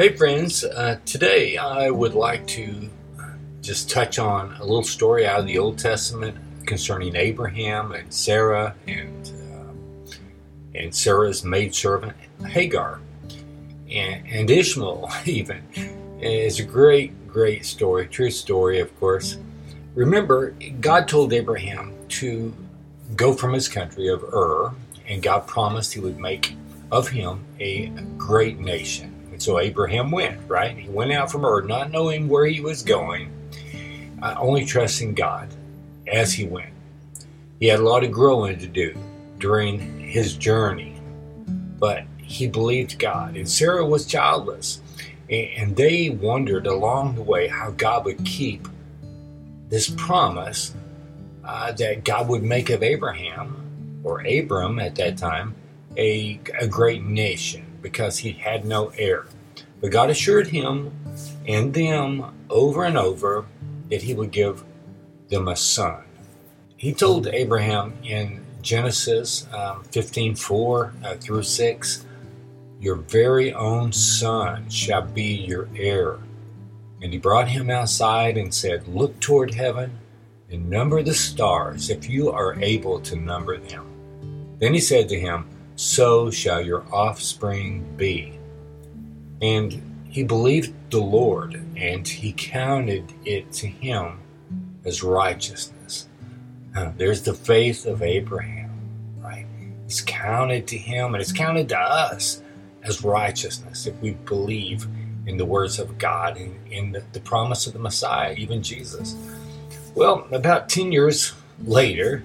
[0.00, 0.62] Hey, friends.
[0.62, 2.88] Uh, today I would like to
[3.60, 6.36] just touch on a little story out of the Old Testament
[6.66, 10.12] concerning Abraham and Sarah and uh,
[10.76, 12.14] and Sarah's maidservant
[12.46, 13.00] Hagar
[13.90, 15.10] and, and Ishmael.
[15.24, 15.64] Even
[16.20, 19.36] it's a great, great story, true story, of course.
[19.96, 22.54] Remember, God told Abraham to
[23.16, 24.72] go from his country of Ur,
[25.08, 26.54] and God promised He would make
[26.92, 30.76] of him a great nation and so Abraham went, right?
[30.76, 33.30] He went out from Ur, not knowing where he was going,
[34.20, 35.48] uh, only trusting God
[36.08, 36.72] as he went.
[37.60, 38.98] He had a lot of growing to do
[39.38, 41.00] during his journey,
[41.78, 43.36] but he believed God.
[43.36, 44.80] And Sarah was childless.
[45.30, 48.66] And they wondered along the way how God would keep
[49.68, 50.74] this promise
[51.44, 55.54] uh, that God would make of Abraham, or Abram at that time,
[55.96, 59.26] a, a great nation because he had no heir.
[59.80, 60.92] But God assured him
[61.46, 63.46] and them over and over
[63.90, 64.64] that he would give
[65.28, 66.02] them a son.
[66.76, 72.06] He told Abraham in Genesis um, 15 4 uh, through 6,
[72.80, 76.18] Your very own son shall be your heir.
[77.00, 79.98] And he brought him outside and said, Look toward heaven
[80.50, 84.56] and number the stars, if you are able to number them.
[84.58, 88.36] Then he said to him, So shall your offspring be.
[89.40, 94.18] And he believed the Lord, and he counted it to him
[94.84, 96.08] as righteousness.
[96.74, 98.72] Now, there's the faith of Abraham,
[99.20, 99.46] right?
[99.84, 102.42] It's counted to him, and it's counted to us
[102.82, 104.88] as righteousness if we believe
[105.26, 109.14] in the words of God and in the, the promise of the Messiah, even Jesus.
[109.94, 111.34] Well, about 10 years
[111.64, 112.24] later,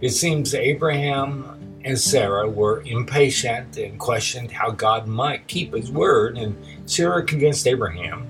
[0.00, 6.36] it seems Abraham and Sarah were impatient and questioned how God might keep his word,
[6.36, 8.26] and Sarah convinced Abraham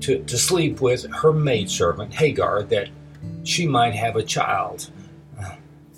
[0.00, 2.88] to, to sleep with her maidservant Hagar that
[3.44, 4.90] she might have a child.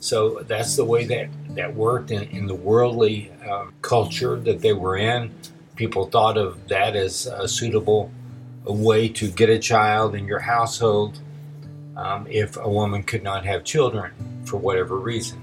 [0.00, 4.72] So that's the way that, that worked in, in the worldly um, culture that they
[4.72, 5.34] were in.
[5.74, 8.10] People thought of that as a suitable
[8.66, 11.20] a way to get a child in your household
[11.96, 14.12] um, if a woman could not have children
[14.44, 15.42] for whatever reason.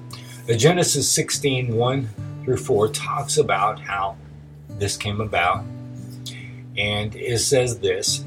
[0.53, 2.09] Genesis 16 1
[2.43, 4.15] through 4 talks about how
[4.69, 5.63] this came about.
[6.77, 8.23] And it says this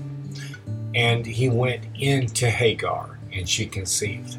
[0.95, 4.37] And he went into Hagar, and she conceived.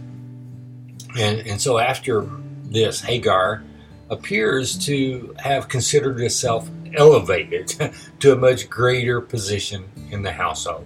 [1.17, 2.27] And, and so after
[2.63, 3.63] this, Hagar
[4.09, 7.73] appears to have considered herself elevated
[8.19, 10.85] to a much greater position in the household.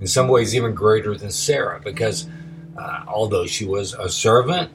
[0.00, 2.26] In some ways, even greater than Sarah, because
[2.76, 4.70] uh, although she was a servant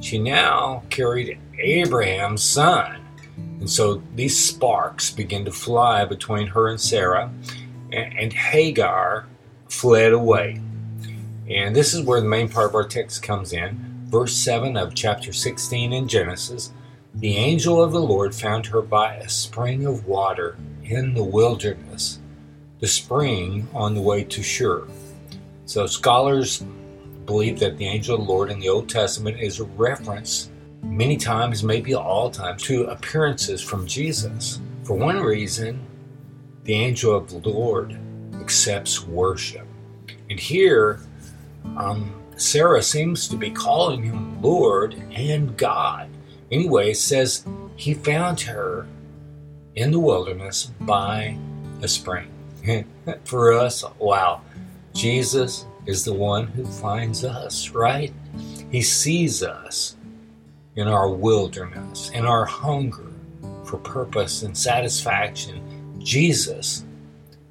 [0.00, 3.00] she now carried Abraham's son.
[3.36, 7.32] And so these sparks begin to fly between her and Sarah,
[7.92, 9.26] and Hagar
[9.68, 10.60] fled away.
[11.48, 14.06] And this is where the main part of our text comes in.
[14.06, 16.72] Verse 7 of chapter 16 in Genesis
[17.14, 22.18] The angel of the Lord found her by a spring of water in the wilderness,
[22.80, 24.86] the spring on the way to Shur.
[25.66, 26.62] So scholars
[27.26, 30.50] believe that the angel of the Lord in the Old Testament is a reference,
[30.82, 34.60] many times, maybe all times, to appearances from Jesus.
[34.82, 35.80] For one reason,
[36.64, 37.98] the angel of the Lord
[38.40, 39.66] accepts worship.
[40.30, 41.00] And here,
[41.76, 46.08] um, Sarah seems to be calling him Lord and God.
[46.50, 47.44] Anyway, says
[47.76, 48.86] he found her
[49.74, 51.36] in the wilderness by
[51.82, 52.28] a spring.
[53.24, 54.40] For us, wow,
[54.92, 58.12] Jesus is the one who finds us, right?
[58.70, 59.96] He sees us
[60.76, 63.12] in our wilderness, in our hunger
[63.64, 65.62] for purpose and satisfaction.
[65.98, 66.84] Jesus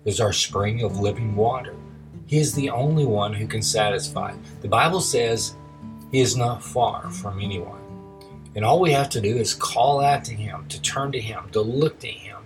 [0.05, 1.75] is our spring of living water.
[2.25, 4.33] He is the only one who can satisfy.
[4.61, 5.55] The Bible says
[6.11, 7.81] He is not far from anyone.
[8.55, 11.49] And all we have to do is call out to Him, to turn to Him,
[11.51, 12.37] to look to Him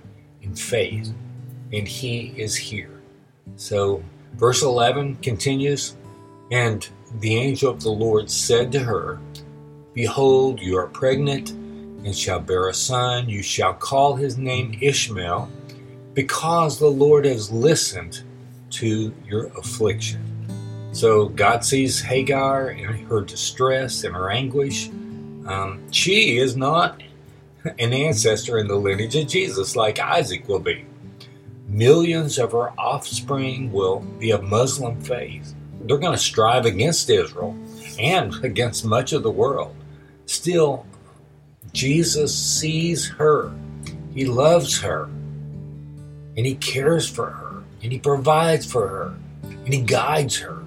[0.42, 1.14] in faith.
[1.74, 3.02] And He is here.
[3.56, 4.04] So
[4.36, 5.96] Verse 11 continues
[6.52, 6.88] And
[7.20, 9.20] the angel of the Lord said to her,
[9.94, 13.28] Behold, you are pregnant and shall bear a son.
[13.28, 15.50] You shall call his name Ishmael,
[16.14, 18.24] because the Lord has listened
[18.72, 20.22] to your affliction.
[20.92, 24.88] So God sees Hagar and her distress and her anguish.
[25.46, 27.02] Um, she is not
[27.80, 30.86] an ancestor in the lineage of Jesus like Isaac will be.
[31.68, 35.54] Millions of her offspring will be of Muslim faith.
[35.82, 37.58] They're going to strive against Israel
[38.00, 39.76] and against much of the world.
[40.26, 40.86] Still,
[41.74, 43.52] Jesus sees her,
[44.14, 45.04] He loves her,
[46.38, 50.64] and He cares for her, and He provides for her, and He guides her.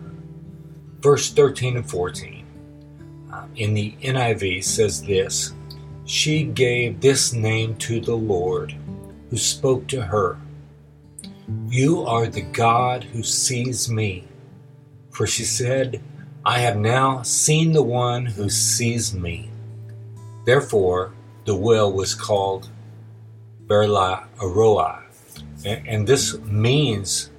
[1.00, 2.44] Verse 13 and 14
[3.32, 5.54] uh, in the NIV says this
[6.04, 8.76] She gave this name to the Lord
[9.30, 10.36] who spoke to her
[11.68, 14.26] You are the God who sees me.
[15.10, 16.02] For she said,
[16.44, 19.50] I have now seen the one who sees me.
[20.46, 21.12] Therefore,
[21.44, 22.68] the well was called
[23.66, 25.02] Berla Aroi,
[25.64, 27.30] and this means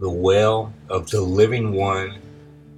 [0.00, 2.20] the well of the living one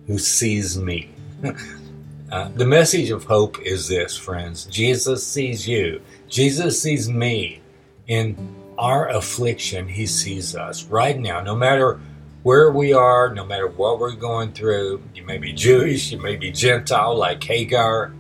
[0.07, 1.11] who sees me.
[2.33, 7.61] uh, the message of hope is this, friends Jesus sees you, Jesus sees me.
[8.07, 8.37] In
[8.79, 12.01] our affliction, He sees us right now, no matter
[12.43, 15.03] where we are, no matter what we're going through.
[15.15, 18.13] You may be Jewish, you may be Gentile like Hagar,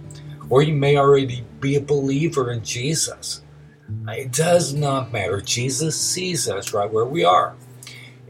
[0.51, 3.43] or you may already be a believer in Jesus.
[4.09, 5.41] It does not matter.
[5.41, 7.55] Jesus sees us right where we are.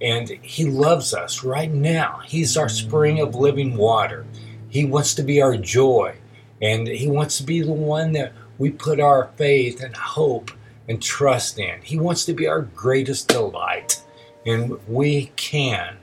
[0.01, 2.21] And He loves us right now.
[2.25, 4.25] He's our spring of living water.
[4.69, 6.17] He wants to be our joy.
[6.63, 10.53] And He wants to be the one that we put our faith and hope
[10.88, 11.81] and trust in.
[11.82, 14.02] He wants to be our greatest delight.
[14.46, 15.99] And we can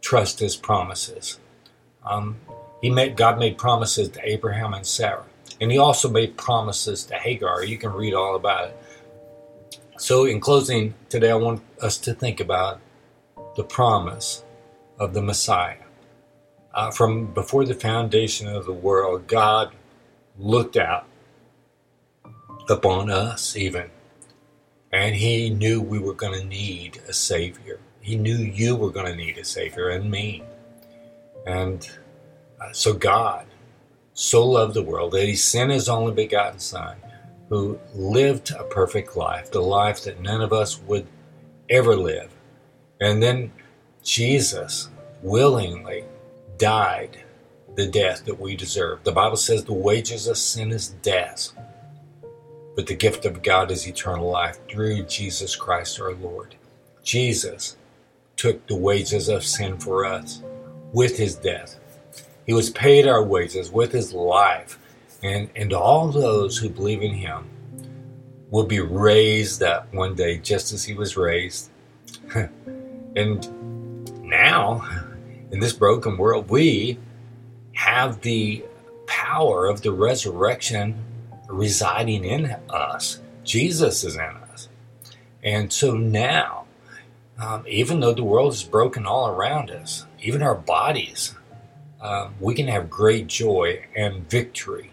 [0.00, 1.38] trust His promises.
[2.04, 2.36] Um,
[2.80, 5.24] he made, God made promises to Abraham and Sarah.
[5.60, 7.64] And he also made promises to Hagar.
[7.64, 8.76] You can read all about it.
[9.98, 12.80] So, in closing, today I want us to think about
[13.56, 14.44] the promise
[14.98, 15.82] of the Messiah.
[16.72, 19.72] Uh, from before the foundation of the world, God
[20.38, 21.06] looked out
[22.68, 23.90] upon us, even,
[24.92, 27.80] and He knew we were going to need a Savior.
[28.00, 30.42] He knew you were going to need a Savior, and me.
[31.46, 31.88] And
[32.60, 33.46] uh, so, God
[34.18, 36.96] so loved the world that he sent his only begotten Son,
[37.48, 41.06] who lived a perfect life, the life that none of us would
[41.70, 42.34] ever live.
[43.00, 43.52] And then
[44.02, 44.88] Jesus
[45.22, 46.04] willingly
[46.56, 47.24] died
[47.76, 49.04] the death that we deserve.
[49.04, 51.52] The Bible says the wages of sin is death,
[52.78, 56.54] but the gift of God is eternal life through Jesus Christ our Lord.
[57.02, 57.76] Jesus
[58.36, 60.44] took the wages of sin for us
[60.92, 61.74] with his death
[62.48, 64.78] he was paid our wages with his life.
[65.22, 67.44] And, and all those who believe in him
[68.48, 71.68] will be raised up one day just as he was raised.
[72.34, 74.88] and now,
[75.50, 76.98] in this broken world, we
[77.74, 78.64] have the
[79.06, 81.04] power of the resurrection
[81.48, 83.20] residing in us.
[83.44, 84.68] Jesus is in us.
[85.42, 86.66] And so now,
[87.38, 91.34] um, even though the world is broken all around us, even our bodies
[92.00, 94.90] um, we can have great joy and victory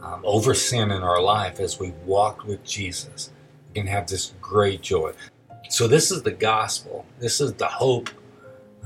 [0.00, 3.32] um, over sin in our life as we walk with Jesus.
[3.68, 5.12] We can have this great joy.
[5.68, 7.04] So, this is the gospel.
[7.18, 8.10] This is the hope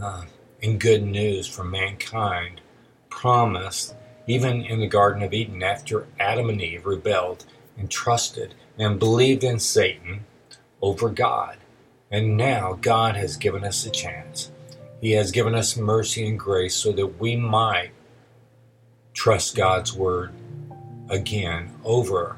[0.01, 0.25] uh,
[0.63, 2.61] and good news for mankind
[3.11, 3.95] promised
[4.29, 7.45] even in the Garden of Eden after Adam and Eve rebelled
[7.77, 10.25] and trusted and believed in Satan
[10.81, 11.57] over God.
[12.11, 14.53] And now God has given us a chance
[15.01, 17.91] he has given us mercy and grace so that we might
[19.15, 20.33] trust God's word
[21.09, 22.37] again over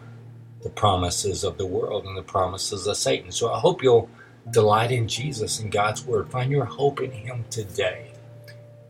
[0.63, 3.33] the promises of the world and the promises of Satan.
[3.33, 4.11] So I hope you'll
[4.51, 6.31] delight in Jesus and God's word.
[6.31, 8.13] Find your hope in Him today.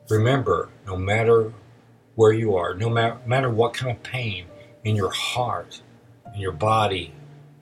[0.09, 1.53] Remember, no matter
[2.15, 4.47] where you are, no matter, matter what kind of pain
[4.85, 5.83] in your heart,
[6.35, 7.13] in your body,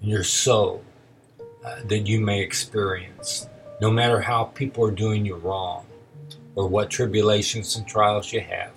[0.02, 0.84] in your soul
[1.64, 3.48] uh, that you may experience,
[3.80, 5.86] no matter how people are doing you wrong,
[6.54, 8.72] or what tribulations and trials you have.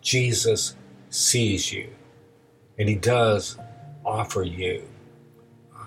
[0.00, 0.76] Jesus
[1.10, 1.90] sees you,
[2.78, 3.58] and He does
[4.04, 4.88] offer you
[5.74, 5.84] uh,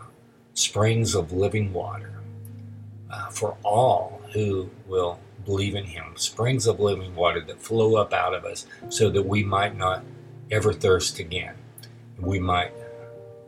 [0.53, 2.21] springs of living water
[3.09, 6.13] uh, for all who will believe in Him.
[6.15, 10.03] Springs of living water that flow up out of us so that we might not
[10.51, 11.55] ever thirst again.
[12.19, 12.73] We might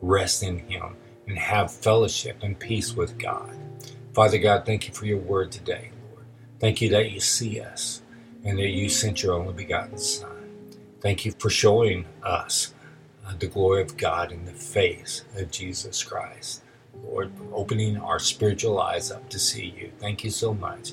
[0.00, 0.96] rest in Him
[1.26, 3.56] and have fellowship and peace with God.
[4.14, 5.90] Father God, thank you for your word today.
[6.10, 6.26] Lord.
[6.60, 8.02] Thank you that you see us
[8.44, 10.30] and that you sent your only begotten Son.
[11.00, 12.74] Thank you for showing us
[13.26, 16.62] uh, the glory of God in the face of Jesus Christ.
[17.04, 19.92] Lord, opening our spiritual eyes up to see you.
[19.98, 20.92] Thank you so much.